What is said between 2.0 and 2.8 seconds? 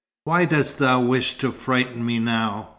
me now?"